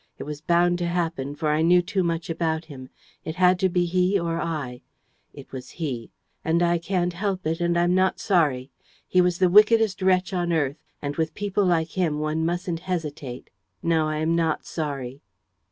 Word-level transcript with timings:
It 0.17 0.23
was 0.23 0.41
bound 0.41 0.79
to 0.79 0.87
happen, 0.87 1.35
for 1.35 1.49
I 1.49 1.61
knew 1.61 1.83
too 1.83 2.01
much 2.01 2.27
about 2.27 2.65
him. 2.65 2.89
It 3.23 3.35
had 3.35 3.59
to 3.59 3.69
be 3.69 3.85
he 3.85 4.17
or 4.19 4.41
I.... 4.41 4.81
It 5.31 5.51
was 5.51 5.69
he... 5.77 6.09
and 6.43 6.63
I 6.63 6.79
can't 6.79 7.13
help 7.13 7.45
it 7.45 7.61
and 7.61 7.77
I'm 7.77 7.93
not 7.93 8.19
sorry.... 8.19 8.71
He 9.07 9.21
was 9.21 9.37
the 9.37 9.47
wickedest 9.47 10.01
wretch 10.01 10.33
on 10.33 10.51
earth; 10.51 10.77
and, 11.03 11.17
with 11.17 11.35
people 11.35 11.65
like 11.67 11.89
him, 11.89 12.17
one 12.17 12.43
mustn't 12.43 12.79
hesitate. 12.79 13.51
No, 13.83 14.07
I 14.07 14.17
am 14.17 14.35
not 14.35 14.65
sorry." 14.65 15.21